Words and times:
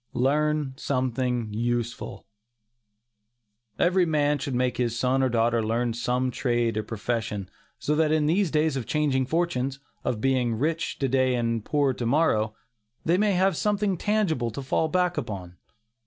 LEARN 0.13 0.73
SOMETHING 0.77 1.53
USEFUL. 1.53 2.25
Every 3.77 4.05
man 4.07 4.39
should 4.39 4.55
make 4.55 4.77
his 4.77 4.97
son 4.97 5.21
or 5.21 5.29
daughter 5.29 5.61
learn 5.63 5.93
some 5.93 6.31
trade 6.31 6.75
or 6.75 6.81
profession, 6.81 7.47
so 7.77 7.93
that 7.93 8.11
in 8.11 8.25
these 8.25 8.49
days 8.49 8.75
of 8.75 8.87
changing 8.87 9.27
fortunes 9.27 9.79
of 10.03 10.19
being 10.19 10.55
rich 10.55 10.97
to 10.97 11.07
day 11.07 11.35
and 11.35 11.63
poor 11.63 11.93
to 11.93 12.05
morrow, 12.07 12.55
they 13.05 13.19
may 13.19 13.33
have 13.33 13.55
something 13.55 13.95
tangible 13.95 14.49
to 14.49 14.63
fall 14.63 14.87
back 14.87 15.17
upon. 15.19 15.57